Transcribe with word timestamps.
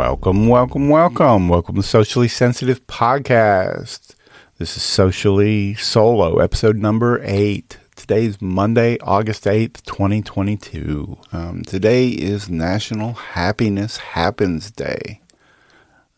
Welcome, 0.00 0.48
welcome, 0.48 0.88
welcome. 0.88 1.50
Welcome 1.50 1.74
to 1.74 1.82
Socially 1.82 2.26
Sensitive 2.26 2.86
Podcast. 2.86 4.14
This 4.56 4.74
is 4.74 4.82
Socially 4.82 5.74
Solo, 5.74 6.38
episode 6.38 6.78
number 6.78 7.20
eight. 7.22 7.76
Today 7.96 8.24
is 8.24 8.40
Monday, 8.40 8.96
August 9.00 9.44
8th, 9.44 9.82
2022. 9.82 11.18
Um, 11.32 11.64
today 11.64 12.08
is 12.08 12.48
National 12.48 13.12
Happiness 13.12 13.98
Happens 13.98 14.70
Day. 14.70 15.20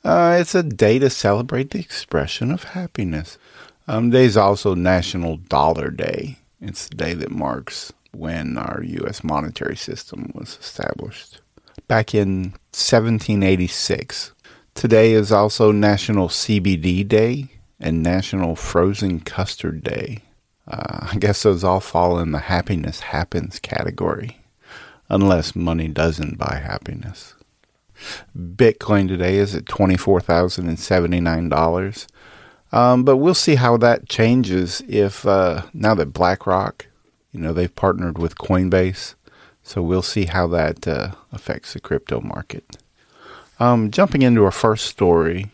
Uh, 0.04 0.36
it's 0.40 0.54
a 0.54 0.62
day 0.62 1.00
to 1.00 1.10
celebrate 1.10 1.72
the 1.72 1.80
expression 1.80 2.52
of 2.52 2.62
happiness. 2.62 3.36
Um, 3.88 4.12
today 4.12 4.26
is 4.26 4.36
also 4.36 4.76
National 4.76 5.38
Dollar 5.38 5.90
Day. 5.90 6.38
It's 6.60 6.86
the 6.86 6.94
day 6.94 7.14
that 7.14 7.32
marks 7.32 7.92
when 8.12 8.56
our 8.58 8.80
U.S. 8.84 9.24
monetary 9.24 9.76
system 9.76 10.30
was 10.36 10.56
established 10.60 11.41
back 11.88 12.14
in 12.14 12.52
1786. 12.72 14.32
Today 14.74 15.12
is 15.12 15.30
also 15.30 15.72
National 15.72 16.28
CBD 16.28 17.06
Day 17.06 17.48
and 17.78 18.02
National 18.02 18.56
Frozen 18.56 19.20
Custard 19.20 19.82
Day. 19.82 20.20
Uh, 20.66 21.08
I 21.12 21.18
guess 21.18 21.42
those 21.42 21.62
all 21.64 21.80
fall 21.80 22.18
in 22.18 22.32
the 22.32 22.38
happiness 22.38 23.00
happens 23.00 23.58
category, 23.58 24.38
unless 25.08 25.56
money 25.56 25.88
doesn't 25.88 26.38
buy 26.38 26.62
happiness. 26.64 27.34
Bitcoin 28.36 29.08
today 29.08 29.36
is 29.36 29.54
at 29.54 29.66
$24,079. 29.66 32.06
Um, 32.72 33.04
but 33.04 33.18
we'll 33.18 33.34
see 33.34 33.56
how 33.56 33.76
that 33.76 34.08
changes 34.08 34.82
if 34.88 35.26
uh, 35.26 35.64
now 35.74 35.94
that 35.94 36.14
BlackRock, 36.14 36.86
you 37.30 37.40
know, 37.40 37.52
they've 37.52 37.74
partnered 37.74 38.16
with 38.18 38.36
Coinbase 38.36 39.14
so 39.62 39.82
we'll 39.82 40.02
see 40.02 40.24
how 40.24 40.46
that 40.48 40.86
uh, 40.86 41.12
affects 41.32 41.72
the 41.72 41.80
crypto 41.80 42.20
market. 42.20 42.78
Um, 43.60 43.90
jumping 43.90 44.22
into 44.22 44.44
our 44.44 44.50
first 44.50 44.86
story, 44.86 45.50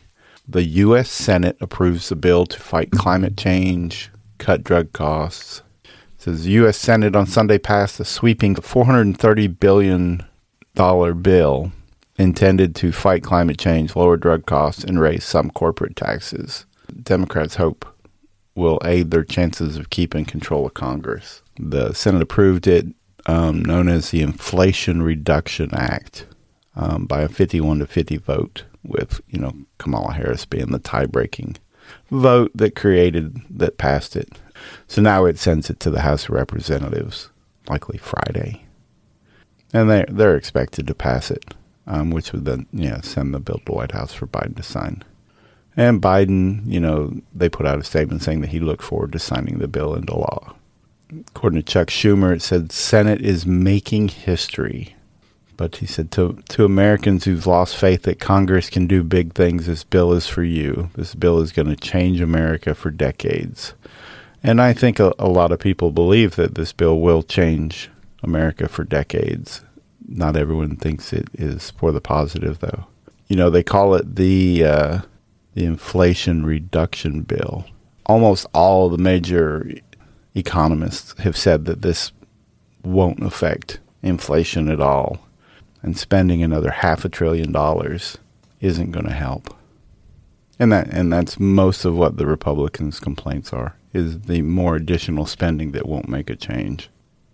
the 0.46 0.62
U.S. 0.62 1.10
Senate 1.10 1.56
approves 1.60 2.08
the 2.08 2.16
bill 2.16 2.46
to 2.46 2.58
fight 2.58 2.90
climate 2.90 3.36
change, 3.36 4.10
cut 4.38 4.64
drug 4.64 4.92
costs. 4.92 5.62
It 5.84 5.90
says 6.22 6.44
the 6.44 6.52
U.S. 6.52 6.78
Senate 6.78 7.14
on 7.14 7.26
Sunday 7.26 7.58
passed 7.58 8.00
a 8.00 8.04
sweeping 8.04 8.54
$430 8.54 9.60
billion 9.60 10.24
bill 10.74 11.72
intended 12.16 12.74
to 12.76 12.92
fight 12.92 13.22
climate 13.22 13.58
change, 13.58 13.94
lower 13.94 14.16
drug 14.16 14.46
costs, 14.46 14.84
and 14.84 15.00
raise 15.00 15.24
some 15.24 15.50
corporate 15.50 15.96
taxes. 15.96 16.66
Democrats 17.02 17.56
hope 17.56 17.84
will 18.54 18.80
aid 18.84 19.10
their 19.10 19.24
chances 19.24 19.76
of 19.76 19.90
keeping 19.90 20.24
control 20.24 20.66
of 20.66 20.74
Congress. 20.74 21.42
The 21.58 21.92
Senate 21.92 22.22
approved 22.22 22.66
it 22.66 22.86
um, 23.28 23.62
known 23.62 23.88
as 23.88 24.10
the 24.10 24.22
Inflation 24.22 25.02
Reduction 25.02 25.70
Act 25.74 26.26
um, 26.74 27.04
by 27.04 27.20
a 27.20 27.28
51 27.28 27.80
to 27.80 27.86
50 27.86 28.16
vote, 28.16 28.64
with 28.82 29.20
you 29.28 29.38
know 29.38 29.52
Kamala 29.76 30.14
Harris 30.14 30.46
being 30.46 30.72
the 30.72 30.78
tie-breaking 30.78 31.56
vote 32.10 32.50
that 32.54 32.74
created 32.74 33.40
that 33.50 33.76
passed 33.76 34.16
it. 34.16 34.30
So 34.86 35.02
now 35.02 35.26
it 35.26 35.38
sends 35.38 35.68
it 35.68 35.78
to 35.80 35.90
the 35.90 36.00
House 36.00 36.24
of 36.24 36.30
Representatives, 36.30 37.28
likely 37.68 37.98
Friday, 37.98 38.64
and 39.74 39.90
they 39.90 40.06
they're 40.08 40.36
expected 40.36 40.86
to 40.86 40.94
pass 40.94 41.30
it, 41.30 41.54
um, 41.86 42.10
which 42.10 42.32
would 42.32 42.46
then 42.46 42.66
yeah 42.72 43.02
send 43.02 43.34
the 43.34 43.40
bill 43.40 43.58
to 43.58 43.64
the 43.66 43.72
White 43.72 43.92
House 43.92 44.14
for 44.14 44.26
Biden 44.26 44.56
to 44.56 44.62
sign. 44.62 45.04
And 45.76 46.02
Biden, 46.02 46.66
you 46.66 46.80
know, 46.80 47.20
they 47.32 47.48
put 47.48 47.66
out 47.66 47.78
a 47.78 47.84
statement 47.84 48.22
saying 48.22 48.40
that 48.40 48.50
he 48.50 48.58
looked 48.58 48.82
forward 48.82 49.12
to 49.12 49.18
signing 49.18 49.58
the 49.58 49.68
bill 49.68 49.94
into 49.94 50.16
law 50.16 50.56
according 51.28 51.60
to 51.60 51.66
Chuck 51.72 51.88
Schumer, 51.88 52.34
it 52.34 52.42
said 52.42 52.72
Senate 52.72 53.20
is 53.20 53.46
making 53.46 54.08
history. 54.08 54.94
But 55.56 55.76
he 55.76 55.86
said 55.86 56.12
to 56.12 56.38
to 56.50 56.64
Americans 56.64 57.24
who've 57.24 57.46
lost 57.46 57.76
faith 57.76 58.02
that 58.02 58.20
Congress 58.20 58.70
can 58.70 58.86
do 58.86 59.02
big 59.02 59.34
things, 59.34 59.66
this 59.66 59.82
bill 59.82 60.12
is 60.12 60.28
for 60.28 60.44
you. 60.44 60.90
This 60.94 61.16
bill 61.16 61.40
is 61.40 61.52
going 61.52 61.68
to 61.68 61.76
change 61.76 62.20
America 62.20 62.74
for 62.74 62.90
decades. 62.90 63.74
And 64.40 64.60
I 64.62 64.72
think 64.72 65.00
a, 65.00 65.12
a 65.18 65.28
lot 65.28 65.50
of 65.50 65.58
people 65.58 65.90
believe 65.90 66.36
that 66.36 66.54
this 66.54 66.72
bill 66.72 67.00
will 67.00 67.24
change 67.24 67.90
America 68.22 68.68
for 68.68 68.84
decades. 68.84 69.62
Not 70.06 70.36
everyone 70.36 70.76
thinks 70.76 71.12
it 71.12 71.28
is 71.34 71.70
for 71.72 71.90
the 71.90 72.00
positive, 72.00 72.60
though. 72.60 72.86
You 73.26 73.34
know, 73.34 73.50
they 73.50 73.64
call 73.64 73.94
it 73.94 74.14
the 74.14 74.64
uh, 74.64 75.00
the 75.54 75.64
Inflation 75.64 76.46
Reduction 76.46 77.22
Bill. 77.22 77.66
Almost 78.06 78.46
all 78.54 78.88
the 78.88 78.96
major 78.96 79.70
economists 80.34 81.18
have 81.20 81.36
said 81.36 81.64
that 81.64 81.82
this 81.82 82.12
won't 82.82 83.22
affect 83.22 83.80
inflation 84.02 84.68
at 84.68 84.80
all, 84.80 85.18
and 85.82 85.96
spending 85.96 86.42
another 86.42 86.70
half 86.70 87.04
a 87.04 87.08
trillion 87.08 87.52
dollars 87.52 88.18
isn't 88.60 88.92
going 88.92 89.06
to 89.06 89.12
help. 89.12 89.54
And 90.58 90.72
that 90.72 90.88
and 90.88 91.12
that's 91.12 91.38
most 91.38 91.84
of 91.84 91.96
what 91.96 92.16
the 92.16 92.26
Republicans' 92.26 92.98
complaints 92.98 93.52
are 93.52 93.76
is 93.92 94.22
the 94.22 94.42
more 94.42 94.76
additional 94.76 95.26
spending 95.26 95.72
that 95.72 95.86
won't 95.86 96.08
make 96.08 96.28
a 96.30 96.36
change. 96.36 96.90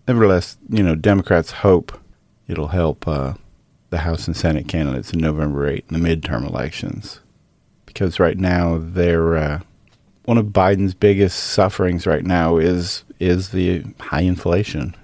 Nevertheless, 0.06 0.58
you 0.68 0.82
know, 0.82 0.94
Democrats 0.94 1.50
hope 1.50 1.98
it'll 2.46 2.68
help 2.68 3.08
uh, 3.08 3.34
the 3.90 3.98
House 3.98 4.26
and 4.26 4.36
Senate 4.36 4.68
candidates 4.68 5.12
in 5.12 5.20
November 5.20 5.66
8 5.66 5.84
in 5.90 6.00
the 6.00 6.16
midterm 6.16 6.46
elections, 6.46 7.20
because 7.86 8.20
right 8.20 8.36
now 8.38 8.78
they're 8.78 9.36
uh, 9.36 9.60
one 10.24 10.38
of 10.38 10.46
Biden's 10.46 10.94
biggest 10.94 11.38
sufferings 11.38 12.06
right 12.06 12.24
now 12.24 12.56
is 12.56 13.04
is 13.18 13.50
the 13.50 13.84
high 14.00 14.22
inflation. 14.22 14.94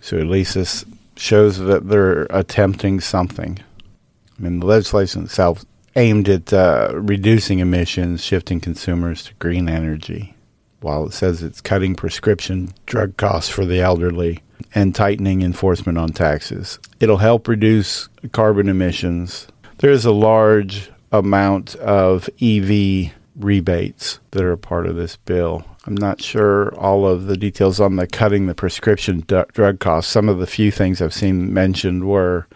So 0.00 0.18
at 0.18 0.26
least 0.26 0.54
this 0.54 0.84
shows 1.16 1.58
that 1.58 1.88
they're 1.88 2.26
attempting 2.30 3.00
something. 3.00 3.58
I 4.38 4.42
mean, 4.42 4.60
the 4.60 4.66
legislation 4.66 5.24
itself 5.24 5.64
aimed 5.94 6.28
at 6.28 6.52
uh, 6.52 6.90
reducing 6.94 7.58
emissions, 7.58 8.24
shifting 8.24 8.60
consumers 8.60 9.24
to 9.24 9.34
green 9.34 9.68
energy, 9.68 10.34
while 10.80 11.06
it 11.06 11.12
says 11.12 11.42
it's 11.42 11.60
cutting 11.60 11.94
prescription 11.94 12.72
drug 12.86 13.16
costs 13.16 13.50
for 13.50 13.64
the 13.64 13.80
elderly 13.80 14.40
and 14.74 14.94
tightening 14.94 15.42
enforcement 15.42 15.98
on 15.98 16.08
taxes. 16.08 16.78
It'll 16.98 17.18
help 17.18 17.46
reduce 17.46 18.08
carbon 18.32 18.68
emissions. 18.68 19.48
There 19.78 19.90
is 19.90 20.04
a 20.04 20.12
large 20.12 20.90
amount 21.12 21.74
of 21.76 22.30
EV 22.40 23.12
rebates 23.36 24.20
that 24.30 24.42
are 24.42 24.52
a 24.52 24.58
part 24.58 24.86
of 24.86 24.96
this 24.96 25.16
bill. 25.16 25.64
I'm 25.86 25.96
not 25.96 26.22
sure 26.22 26.74
all 26.76 27.06
of 27.06 27.26
the 27.26 27.36
details 27.36 27.80
on 27.80 27.96
the 27.96 28.06
cutting 28.06 28.46
the 28.46 28.54
prescription 28.54 29.20
d- 29.20 29.42
drug 29.52 29.80
costs. 29.80 30.12
Some 30.12 30.28
of 30.28 30.38
the 30.38 30.46
few 30.46 30.70
things 30.70 31.02
I've 31.02 31.14
seen 31.14 31.52
mentioned 31.52 32.06
were 32.06 32.46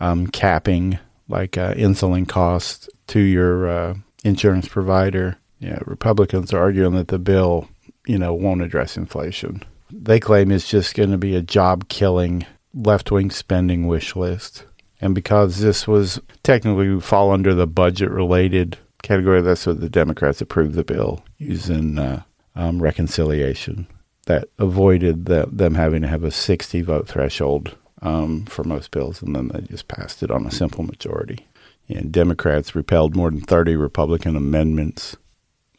um, 0.00 0.28
capping, 0.28 0.98
like 1.28 1.58
uh, 1.58 1.74
insulin 1.74 2.28
costs 2.28 2.88
to 3.08 3.20
your 3.20 3.68
uh, 3.68 3.94
insurance 4.24 4.68
provider. 4.68 5.38
Yeah, 5.58 5.80
Republicans 5.86 6.52
are 6.52 6.60
arguing 6.60 6.94
that 6.94 7.08
the 7.08 7.18
bill, 7.18 7.68
you 8.06 8.18
know, 8.18 8.32
won't 8.32 8.62
address 8.62 8.96
inflation. 8.96 9.62
They 9.90 10.20
claim 10.20 10.52
it's 10.52 10.68
just 10.68 10.94
going 10.94 11.10
to 11.10 11.18
be 11.18 11.34
a 11.34 11.42
job 11.42 11.88
killing 11.88 12.46
left 12.74 13.10
wing 13.10 13.30
spending 13.30 13.86
wish 13.86 14.14
list. 14.14 14.64
And 15.00 15.14
because 15.14 15.58
this 15.58 15.86
was 15.86 16.20
technically 16.42 17.00
fall 17.00 17.30
under 17.30 17.54
the 17.54 17.66
budget 17.66 18.10
related 18.10 18.78
category. 19.08 19.40
That's 19.40 19.66
what 19.66 19.80
the 19.80 19.88
Democrats 19.88 20.40
approved 20.40 20.74
the 20.74 20.84
bill 20.84 21.24
using 21.38 21.98
uh, 21.98 22.22
um, 22.54 22.80
reconciliation 22.80 23.86
that 24.26 24.48
avoided 24.58 25.24
the, 25.24 25.48
them 25.50 25.74
having 25.74 26.02
to 26.02 26.08
have 26.08 26.22
a 26.22 26.30
60 26.30 26.82
vote 26.82 27.08
threshold 27.08 27.74
um, 28.02 28.44
for 28.44 28.62
most 28.62 28.90
bills, 28.90 29.22
and 29.22 29.34
then 29.34 29.48
they 29.48 29.62
just 29.62 29.88
passed 29.88 30.22
it 30.22 30.30
on 30.30 30.46
a 30.46 30.50
simple 30.50 30.84
majority. 30.84 31.46
And 31.88 32.12
Democrats 32.12 32.74
repelled 32.74 33.16
more 33.16 33.30
than 33.30 33.40
30 33.40 33.74
Republican 33.76 34.36
amendments 34.36 35.16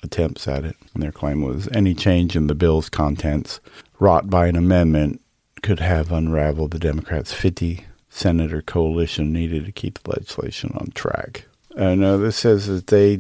attempts 0.02 0.48
at 0.48 0.66
it. 0.66 0.76
And 0.94 1.04
their 1.04 1.12
claim 1.12 1.44
was 1.44 1.70
any 1.72 1.94
change 1.94 2.36
in 2.36 2.48
the 2.48 2.56
bill's 2.56 2.90
contents 2.90 3.60
wrought 4.00 4.30
by 4.30 4.48
an 4.48 4.56
amendment 4.56 5.22
could 5.62 5.80
have 5.80 6.12
unraveled 6.12 6.72
the 6.72 6.80
Democrats' 6.80 7.34
50 7.34 7.86
senator 8.10 8.62
coalition 8.62 9.32
needed 9.32 9.66
to 9.66 9.72
keep 9.72 10.00
the 10.00 10.10
legislation 10.10 10.72
on 10.80 10.90
track. 10.92 11.46
Uh, 11.76 11.96
no, 11.96 12.18
this 12.18 12.38
says 12.38 12.68
that 12.68 12.88
they 12.88 13.20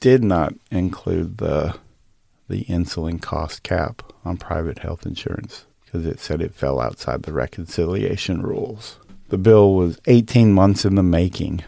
did 0.00 0.22
not 0.22 0.54
include 0.70 1.38
the 1.38 1.76
the 2.48 2.64
insulin 2.66 3.20
cost 3.20 3.64
cap 3.64 4.02
on 4.24 4.36
private 4.36 4.78
health 4.78 5.04
insurance 5.04 5.64
because 5.84 6.06
it 6.06 6.20
said 6.20 6.40
it 6.40 6.54
fell 6.54 6.80
outside 6.80 7.22
the 7.22 7.32
reconciliation 7.32 8.40
rules. 8.40 9.00
The 9.30 9.38
bill 9.38 9.74
was 9.74 10.00
18 10.06 10.52
months 10.52 10.84
in 10.84 10.94
the 10.94 11.02
making 11.02 11.64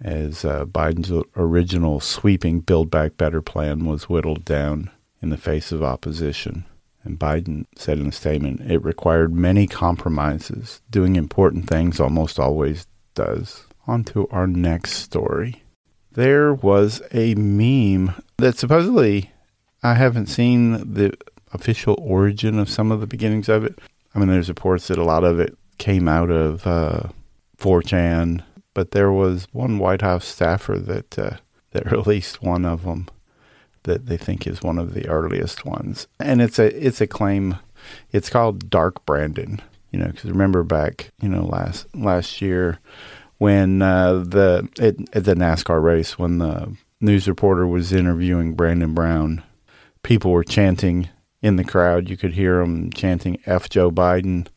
as 0.00 0.44
uh, 0.44 0.64
Biden's 0.64 1.12
original 1.36 2.00
sweeping 2.00 2.60
Build 2.60 2.90
Back 2.90 3.16
Better 3.16 3.40
plan 3.40 3.84
was 3.84 4.08
whittled 4.08 4.44
down 4.44 4.90
in 5.22 5.30
the 5.30 5.36
face 5.36 5.70
of 5.70 5.82
opposition. 5.82 6.64
And 7.04 7.18
Biden 7.18 7.66
said 7.76 7.98
in 7.98 8.08
a 8.08 8.12
statement, 8.12 8.68
it 8.68 8.84
required 8.84 9.32
many 9.32 9.66
compromises. 9.66 10.80
Doing 10.90 11.14
important 11.14 11.68
things 11.68 12.00
almost 12.00 12.40
always 12.40 12.86
does 13.14 13.67
on 13.88 14.04
to 14.04 14.28
our 14.28 14.46
next 14.46 14.92
story. 14.92 15.62
There 16.12 16.52
was 16.52 17.02
a 17.12 17.34
meme 17.34 18.14
that 18.36 18.58
supposedly 18.58 19.32
I 19.82 19.94
haven't 19.94 20.26
seen 20.26 20.94
the 20.94 21.16
official 21.52 21.96
origin 22.00 22.58
of 22.58 22.68
some 22.68 22.92
of 22.92 23.00
the 23.00 23.06
beginnings 23.06 23.48
of 23.48 23.64
it. 23.64 23.78
I 24.14 24.18
mean, 24.18 24.28
there's 24.28 24.48
reports 24.48 24.88
that 24.88 24.98
a 24.98 25.04
lot 25.04 25.24
of 25.24 25.40
it 25.40 25.56
came 25.78 26.08
out 26.08 26.30
of 26.30 26.66
uh, 26.66 27.08
4chan, 27.58 28.42
but 28.74 28.90
there 28.90 29.12
was 29.12 29.46
one 29.52 29.78
White 29.78 30.02
House 30.02 30.26
staffer 30.26 30.78
that 30.78 31.18
uh, 31.18 31.36
that 31.72 31.90
released 31.92 32.42
one 32.42 32.64
of 32.64 32.84
them 32.84 33.08
that 33.84 34.06
they 34.06 34.16
think 34.16 34.46
is 34.46 34.62
one 34.62 34.78
of 34.78 34.94
the 34.94 35.08
earliest 35.08 35.64
ones, 35.64 36.06
and 36.18 36.42
it's 36.42 36.58
a 36.58 36.86
it's 36.86 37.00
a 37.00 37.06
claim. 37.06 37.56
It's 38.12 38.28
called 38.28 38.68
Dark 38.70 39.06
Brandon. 39.06 39.62
You 39.92 40.00
know, 40.00 40.08
because 40.08 40.30
remember 40.30 40.62
back, 40.64 41.10
you 41.20 41.28
know, 41.28 41.44
last 41.44 41.86
last 41.94 42.42
year 42.42 42.78
when 43.38 43.80
uh, 43.82 44.14
the 44.14 44.68
it, 44.78 44.96
at 45.14 45.24
the 45.24 45.34
NASCAR 45.34 45.82
race 45.82 46.18
when 46.18 46.38
the 46.38 46.76
news 47.00 47.28
reporter 47.28 47.66
was 47.66 47.92
interviewing 47.92 48.54
Brandon 48.54 48.94
Brown, 48.94 49.42
people 50.02 50.32
were 50.32 50.44
chanting 50.44 51.08
in 51.40 51.56
the 51.56 51.64
crowd. 51.64 52.10
You 52.10 52.16
could 52.16 52.34
hear 52.34 52.58
them 52.58 52.90
chanting 52.92 53.40
"F 53.46 53.68
Joe 53.68 53.90
Biden." 53.90 54.48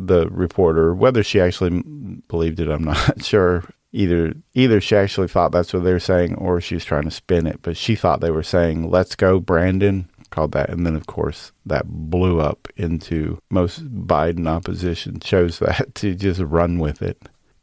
The 0.00 0.28
reporter, 0.28 0.94
whether 0.94 1.24
she 1.24 1.40
actually 1.40 1.82
believed 2.28 2.60
it, 2.60 2.68
I'm 2.68 2.84
not 2.84 3.24
sure. 3.24 3.64
Either 3.90 4.34
either 4.54 4.80
she 4.80 4.94
actually 4.94 5.28
thought 5.28 5.50
that's 5.50 5.72
what 5.72 5.82
they 5.82 5.92
were 5.92 5.98
saying, 5.98 6.34
or 6.36 6.60
she 6.60 6.74
was 6.74 6.84
trying 6.84 7.04
to 7.04 7.10
spin 7.10 7.46
it. 7.46 7.60
But 7.62 7.76
she 7.76 7.96
thought 7.96 8.20
they 8.20 8.30
were 8.30 8.42
saying 8.42 8.90
"Let's 8.90 9.16
go, 9.16 9.40
Brandon." 9.40 10.08
Called 10.30 10.52
that, 10.52 10.68
and 10.68 10.84
then 10.84 10.94
of 10.94 11.06
course 11.06 11.52
that 11.64 11.86
blew 11.86 12.38
up 12.38 12.68
into 12.76 13.38
most 13.50 13.82
Biden 14.06 14.46
opposition 14.46 15.20
chose 15.20 15.58
that 15.60 15.94
to 15.96 16.14
just 16.14 16.40
run 16.40 16.78
with 16.78 17.00
it. 17.00 17.18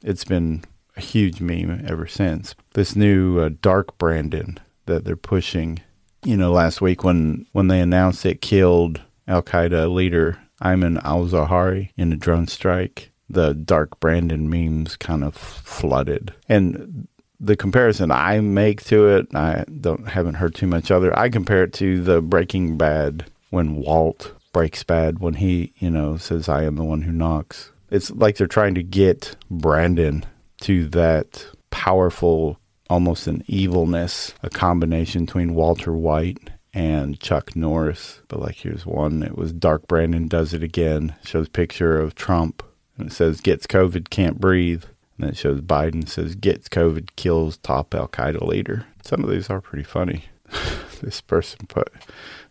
It's 0.06 0.24
been 0.24 0.63
a 0.96 1.02
huge 1.02 1.42
meme 1.42 1.84
ever 1.88 2.06
since. 2.06 2.54
This 2.74 2.96
new 2.96 3.40
uh, 3.40 3.50
dark 3.60 3.98
Brandon 3.98 4.60
that 4.86 5.04
they're 5.04 5.16
pushing, 5.16 5.80
you 6.24 6.38
know, 6.38 6.52
last 6.52 6.80
week 6.80 7.04
when 7.04 7.48
when 7.54 7.69
they 7.69 7.80
announced 7.80 8.24
it 8.24 8.40
killed 8.40 9.02
Al 9.28 9.42
Qaeda 9.42 9.92
leader 9.92 10.38
Ayman 10.62 11.04
al 11.04 11.25
Zawahiri 11.25 11.90
in 11.98 12.13
a 12.13 12.16
drone 12.16 12.48
strike, 12.48 13.12
the 13.28 13.56
dark 13.56 14.00
Brandon 14.00 14.48
memes 14.48 14.96
kind 14.96 15.24
of 15.24 15.36
flooded. 15.36 16.36
And 16.48 17.08
the 17.40 17.56
comparison 17.56 18.12
I 18.12 18.40
make 18.42 18.84
to 18.86 19.08
it, 19.08 19.36
I 19.36 19.66
don't 19.81 20.08
haven't 20.08 20.36
heard 20.36 20.54
too 20.54 20.68
much 20.68 20.92
other. 20.92 21.18
I 21.18 21.30
compare 21.30 21.63
it 21.63 21.74
to 21.74 22.00
the 22.00 22.22
Breaking 22.22 22.78
Bad 22.78 23.25
when 23.50 23.78
Walt 23.78 24.34
breaks 24.54 24.84
bad 24.84 25.18
when 25.18 25.34
he, 25.34 25.74
you 25.80 25.90
know, 25.90 26.16
says 26.18 26.48
I 26.48 26.63
am 26.63 26.75
the 26.75 26.84
one 26.84 27.01
who 27.01 27.12
knocks. 27.12 27.72
It's 27.90 28.12
like 28.12 28.38
they're 28.38 28.48
trying 28.48 28.76
to 28.76 28.84
get 28.84 29.36
Brandon 29.50 30.26
to 30.62 30.88
that 30.90 31.46
powerful, 31.70 32.60
almost 32.90 33.28
an 33.28 33.44
evilness, 33.48 34.34
a 34.42 34.50
combination 34.50 35.26
between 35.26 35.56
Walter 35.56 35.94
White 35.94 36.50
and 36.74 37.20
Chuck 37.20 37.56
Norris. 37.56 38.22
But 38.28 38.42
like 38.42 38.56
here's 38.56 38.86
one. 38.86 39.24
It 39.24 39.38
was 39.38 39.54
Dark 39.54 39.88
Brandon 39.88 40.28
does 40.28 40.54
it 40.54 40.64
again. 40.64 41.16
Shows 41.24 41.50
picture 41.50 42.00
of 42.00 42.16
Trump 42.16 42.64
and 42.98 43.10
it 43.10 43.14
says 43.14 43.42
gets 43.42 43.68
COVID, 43.68 44.10
can't 44.10 44.40
breathe. 44.40 44.84
And 45.18 45.26
then 45.26 45.30
it 45.30 45.38
shows 45.38 45.62
Biden 45.62 46.08
says 46.08 46.36
gets 46.36 46.68
COVID, 46.68 47.10
kills 47.16 47.58
top 47.58 47.94
Al 47.96 48.08
Qaeda 48.08 48.42
leader. 48.42 48.86
Some 49.04 49.24
of 49.24 49.30
these 49.30 49.50
are 49.50 49.62
pretty 49.62 49.84
funny. 49.84 50.26
this 51.02 51.22
person 51.22 51.66
put 51.68 51.92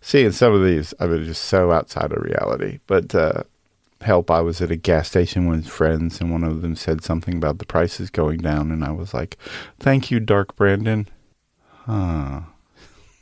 seeing 0.00 0.32
some 0.32 0.52
of 0.52 0.64
these, 0.64 0.92
I 1.00 1.06
mean, 1.06 1.24
just 1.24 1.44
so 1.44 1.72
outside 1.72 2.12
of 2.12 2.22
reality. 2.22 2.80
But 2.86 3.14
uh, 3.14 3.44
help, 4.00 4.30
I 4.30 4.40
was 4.40 4.60
at 4.60 4.70
a 4.70 4.76
gas 4.76 5.08
station 5.08 5.46
with 5.46 5.66
friends, 5.66 6.20
and 6.20 6.30
one 6.30 6.44
of 6.44 6.62
them 6.62 6.76
said 6.76 7.02
something 7.02 7.36
about 7.36 7.58
the 7.58 7.66
prices 7.66 8.10
going 8.10 8.38
down, 8.38 8.70
and 8.70 8.84
I 8.84 8.90
was 8.90 9.14
like, 9.14 9.36
"Thank 9.78 10.10
you, 10.10 10.20
Dark 10.20 10.56
Brandon." 10.56 11.08
Huh. 11.86 12.40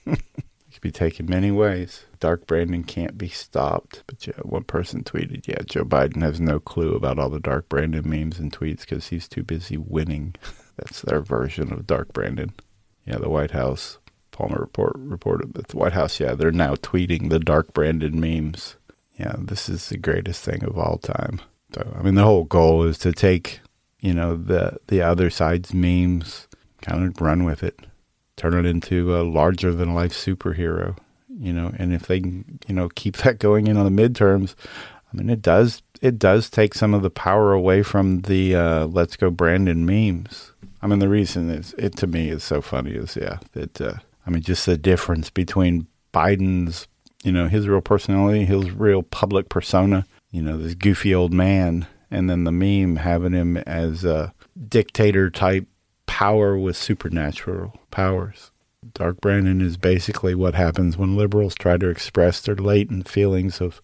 it 0.06 0.22
could 0.72 0.80
be 0.80 0.90
taken 0.90 1.26
many 1.26 1.50
ways. 1.50 2.06
Dark 2.20 2.46
Brandon 2.46 2.84
can't 2.84 3.18
be 3.18 3.28
stopped. 3.28 4.04
But 4.06 4.26
yeah, 4.26 4.40
one 4.42 4.64
person 4.64 5.02
tweeted, 5.02 5.46
"Yeah, 5.48 5.62
Joe 5.66 5.84
Biden 5.84 6.22
has 6.22 6.40
no 6.40 6.60
clue 6.60 6.94
about 6.94 7.18
all 7.18 7.30
the 7.30 7.40
Dark 7.40 7.68
Brandon 7.68 8.08
memes 8.08 8.38
and 8.38 8.52
tweets 8.52 8.80
because 8.80 9.08
he's 9.08 9.28
too 9.28 9.42
busy 9.42 9.76
winning." 9.76 10.34
That's 10.76 11.02
their 11.02 11.20
version 11.20 11.72
of 11.72 11.86
Dark 11.86 12.12
Brandon. 12.12 12.52
Yeah, 13.04 13.18
the 13.18 13.28
White 13.28 13.52
House. 13.52 13.98
Palmer 14.30 14.60
report 14.60 14.94
reported 14.96 15.52
that 15.54 15.68
the 15.68 15.76
White 15.76 15.92
House, 15.92 16.18
yeah, 16.18 16.34
they're 16.34 16.50
now 16.50 16.74
tweeting 16.76 17.28
the 17.28 17.38
Dark 17.38 17.74
Brandon 17.74 18.18
memes 18.18 18.76
yeah, 19.18 19.34
this 19.38 19.68
is 19.68 19.88
the 19.88 19.98
greatest 19.98 20.44
thing 20.44 20.64
of 20.64 20.78
all 20.78 20.98
time. 20.98 21.40
So, 21.74 21.94
I 21.98 22.02
mean, 22.02 22.14
the 22.14 22.24
whole 22.24 22.44
goal 22.44 22.84
is 22.84 22.98
to 22.98 23.12
take, 23.12 23.60
you 24.00 24.14
know, 24.14 24.36
the 24.36 24.78
the 24.88 25.02
other 25.02 25.30
side's 25.30 25.72
memes, 25.72 26.48
kind 26.82 27.04
of 27.04 27.20
run 27.20 27.44
with 27.44 27.62
it, 27.62 27.80
turn 28.36 28.54
it 28.54 28.66
into 28.66 29.16
a 29.16 29.22
larger 29.22 29.72
than 29.72 29.94
life 29.94 30.12
superhero, 30.12 30.96
you 31.38 31.52
know. 31.52 31.72
And 31.78 31.94
if 31.94 32.06
they, 32.06 32.18
you 32.18 32.74
know, 32.74 32.88
keep 32.94 33.16
that 33.18 33.38
going 33.38 33.66
in 33.66 33.76
on 33.76 33.94
the 33.94 34.02
midterms, 34.02 34.54
I 35.12 35.16
mean, 35.16 35.30
it 35.30 35.42
does 35.42 35.82
it 36.00 36.18
does 36.18 36.50
take 36.50 36.74
some 36.74 36.94
of 36.94 37.02
the 37.02 37.10
power 37.10 37.52
away 37.52 37.82
from 37.82 38.22
the 38.22 38.54
uh, 38.54 38.86
"Let's 38.86 39.16
Go 39.16 39.30
Brandon" 39.30 39.86
memes. 39.86 40.52
I 40.82 40.88
mean, 40.88 40.98
the 40.98 41.08
reason 41.08 41.48
is 41.48 41.74
it 41.78 41.96
to 41.98 42.06
me 42.06 42.28
is 42.28 42.42
so 42.42 42.60
funny 42.60 42.92
is 42.92 43.16
yeah 43.16 43.38
that 43.52 43.80
uh, 43.80 43.94
I 44.26 44.30
mean 44.30 44.42
just 44.42 44.66
the 44.66 44.76
difference 44.76 45.30
between 45.30 45.86
Biden's 46.12 46.88
you 47.22 47.32
know, 47.32 47.48
his 47.48 47.68
real 47.68 47.80
personality, 47.80 48.44
his 48.44 48.70
real 48.70 49.02
public 49.02 49.48
persona, 49.48 50.06
you 50.30 50.42
know, 50.42 50.58
this 50.58 50.74
goofy 50.74 51.14
old 51.14 51.32
man, 51.32 51.86
and 52.10 52.28
then 52.28 52.44
the 52.44 52.52
meme 52.52 52.96
having 52.96 53.32
him 53.32 53.56
as 53.58 54.04
a 54.04 54.34
dictator 54.68 55.30
type 55.30 55.66
power 56.06 56.58
with 56.58 56.76
supernatural 56.76 57.78
powers. 57.90 58.50
Dark 58.94 59.20
Brandon 59.20 59.60
is 59.60 59.76
basically 59.76 60.34
what 60.34 60.54
happens 60.54 60.96
when 60.96 61.16
liberals 61.16 61.54
try 61.54 61.76
to 61.76 61.88
express 61.88 62.40
their 62.40 62.56
latent 62.56 63.08
feelings 63.08 63.60
of 63.60 63.80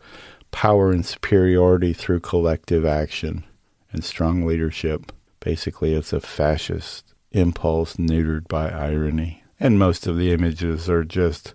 power 0.51 0.91
and 0.91 1.07
superiority 1.07 1.93
through 1.93 2.21
collective 2.21 2.85
action 2.85 3.45
and 3.93 4.05
strong 4.05 4.45
leadership. 4.45 5.13
Basically, 5.41 5.95
it's 5.95 6.13
a 6.13 6.21
fascist 6.21 7.15
impulse 7.31 7.95
neutered 7.97 8.49
by 8.49 8.71
irony. 8.71 9.45
And 9.61 9.79
most 9.79 10.07
of 10.07 10.17
the 10.17 10.33
images 10.33 10.89
are 10.91 11.05
just 11.05 11.55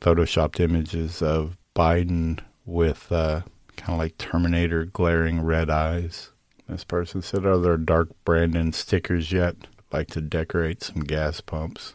photoshopped 0.00 0.60
images 0.60 1.22
of 1.22 1.56
Biden 1.74 2.40
with 2.64 3.10
uh, 3.10 3.42
kind 3.76 3.94
of 3.94 3.98
like 3.98 4.18
Terminator 4.18 4.84
glaring 4.84 5.42
red 5.42 5.70
eyes. 5.70 6.30
This 6.68 6.84
person 6.84 7.22
said, 7.22 7.46
Are 7.46 7.58
there 7.58 7.76
dark 7.76 8.10
Brandon 8.24 8.72
stickers 8.72 9.32
yet? 9.32 9.56
Like 9.90 10.08
to 10.08 10.20
decorate 10.20 10.82
some 10.82 11.00
gas 11.00 11.40
pumps. 11.40 11.94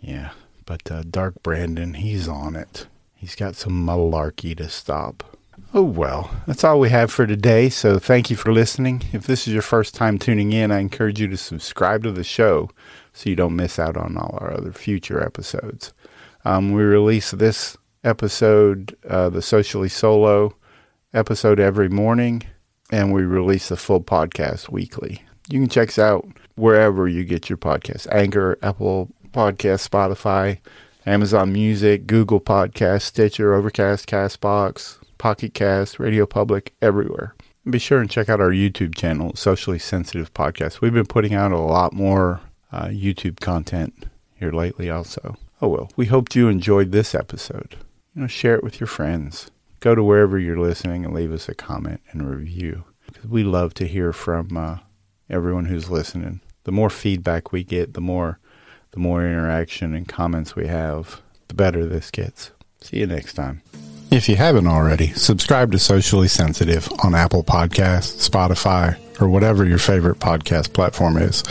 Yeah, 0.00 0.32
but 0.66 0.90
uh, 0.90 1.02
Dark 1.08 1.42
Brandon, 1.42 1.94
he's 1.94 2.28
on 2.28 2.54
it. 2.54 2.86
He's 3.14 3.34
got 3.34 3.56
some 3.56 3.86
malarkey 3.86 4.56
to 4.56 4.68
stop. 4.68 5.36
Oh, 5.74 5.82
well, 5.82 6.30
that's 6.46 6.64
all 6.64 6.80
we 6.80 6.88
have 6.88 7.12
for 7.12 7.26
today. 7.26 7.68
So 7.68 7.98
thank 7.98 8.30
you 8.30 8.36
for 8.36 8.52
listening. 8.52 9.02
If 9.12 9.26
this 9.26 9.46
is 9.46 9.52
your 9.52 9.62
first 9.62 9.94
time 9.94 10.18
tuning 10.18 10.52
in, 10.52 10.72
I 10.72 10.80
encourage 10.80 11.20
you 11.20 11.28
to 11.28 11.36
subscribe 11.36 12.02
to 12.04 12.12
the 12.12 12.24
show 12.24 12.70
so 13.12 13.30
you 13.30 13.36
don't 13.36 13.56
miss 13.56 13.78
out 13.78 13.96
on 13.96 14.16
all 14.16 14.38
our 14.40 14.52
other 14.52 14.72
future 14.72 15.22
episodes. 15.22 15.92
Um, 16.44 16.72
we 16.72 16.82
release 16.82 17.30
this 17.32 17.76
episode, 18.04 18.96
uh, 19.08 19.28
the 19.28 19.42
Socially 19.42 19.88
Solo 19.88 20.54
episode, 21.12 21.60
every 21.60 21.88
morning, 21.88 22.42
and 22.90 23.12
we 23.12 23.22
release 23.22 23.68
the 23.68 23.76
full 23.76 24.00
podcast 24.00 24.68
weekly. 24.70 25.22
You 25.48 25.60
can 25.60 25.68
check 25.68 25.88
us 25.88 25.98
out 25.98 26.26
wherever 26.54 27.08
you 27.08 27.24
get 27.24 27.48
your 27.48 27.58
podcasts 27.58 28.10
Anchor, 28.12 28.58
Apple 28.62 29.10
Podcast, 29.32 29.88
Spotify, 29.88 30.58
Amazon 31.06 31.52
Music, 31.52 32.06
Google 32.06 32.40
Podcast, 32.40 33.02
Stitcher, 33.02 33.54
Overcast, 33.54 34.06
Castbox, 34.06 34.98
Pocket 35.18 35.54
Cast, 35.54 35.98
Radio 35.98 36.26
Public, 36.26 36.74
everywhere. 36.80 37.34
Be 37.68 37.78
sure 37.78 38.00
and 38.00 38.10
check 38.10 38.28
out 38.28 38.40
our 38.40 38.50
YouTube 38.50 38.94
channel, 38.94 39.36
Socially 39.36 39.78
Sensitive 39.78 40.32
Podcast. 40.32 40.80
We've 40.80 40.94
been 40.94 41.06
putting 41.06 41.34
out 41.34 41.52
a 41.52 41.58
lot 41.58 41.92
more 41.92 42.40
uh, 42.72 42.86
YouTube 42.86 43.40
content 43.40 44.06
here 44.34 44.52
lately, 44.52 44.88
also. 44.88 45.36
Oh 45.62 45.68
well, 45.68 45.90
we 45.96 46.06
hoped 46.06 46.34
you 46.34 46.48
enjoyed 46.48 46.90
this 46.90 47.14
episode. 47.14 47.76
You 48.14 48.22
know, 48.22 48.26
share 48.26 48.54
it 48.54 48.64
with 48.64 48.80
your 48.80 48.86
friends. 48.86 49.50
Go 49.80 49.94
to 49.94 50.02
wherever 50.02 50.38
you're 50.38 50.58
listening 50.58 51.04
and 51.04 51.14
leave 51.14 51.32
us 51.32 51.48
a 51.48 51.54
comment 51.54 52.00
and 52.10 52.28
review. 52.28 52.84
Because 53.06 53.26
we 53.26 53.42
love 53.42 53.74
to 53.74 53.86
hear 53.86 54.12
from 54.12 54.56
uh, 54.56 54.78
everyone 55.28 55.66
who's 55.66 55.90
listening. 55.90 56.40
The 56.64 56.72
more 56.72 56.90
feedback 56.90 57.52
we 57.52 57.64
get, 57.64 57.94
the 57.94 58.00
more 58.00 58.38
the 58.92 59.00
more 59.00 59.24
interaction 59.24 59.94
and 59.94 60.08
comments 60.08 60.56
we 60.56 60.66
have, 60.66 61.20
the 61.48 61.54
better 61.54 61.86
this 61.86 62.10
gets. 62.10 62.50
See 62.80 62.98
you 62.98 63.06
next 63.06 63.34
time. 63.34 63.62
If 64.10 64.28
you 64.28 64.34
haven't 64.34 64.66
already, 64.66 65.12
subscribe 65.12 65.70
to 65.70 65.78
Socially 65.78 66.26
Sensitive 66.26 66.88
on 67.04 67.14
Apple 67.14 67.44
Podcasts, 67.44 68.28
Spotify, 68.28 68.98
or 69.20 69.28
whatever 69.28 69.64
your 69.64 69.78
favorite 69.78 70.18
podcast 70.18 70.72
platform 70.72 71.16
is. 71.16 71.44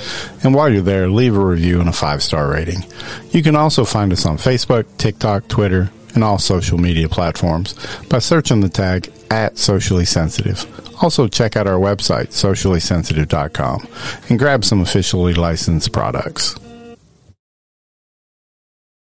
And 0.44 0.54
while 0.54 0.70
you're 0.70 0.82
there, 0.82 1.08
leave 1.08 1.38
a 1.38 1.40
review 1.40 1.80
and 1.80 1.88
a 1.88 1.94
five 1.94 2.22
star 2.22 2.52
rating. 2.52 2.84
You 3.32 3.44
can 3.44 3.56
also 3.56 3.86
find 3.86 4.12
us 4.12 4.26
on 4.26 4.38
Facebook, 4.38 4.86
TikTok, 4.98 5.48
Twitter, 5.48 5.90
and 6.16 6.24
all 6.24 6.38
social 6.38 6.78
media 6.78 7.08
platforms 7.08 7.76
by 8.10 8.20
searching 8.20 8.60
the 8.60 8.68
tag 8.68 9.10
at 9.32 9.58
socially 9.58 10.06
sensitive. 10.06 10.66
Also, 11.02 11.30
check 11.30 11.56
out 11.56 11.66
our 11.66 11.80
website, 11.80 12.28
sociallysensitive.com, 12.28 13.88
and 14.28 14.38
grab 14.38 14.66
some 14.66 14.82
officially 14.82 15.34
licensed 15.34 15.94
products. 15.94 16.58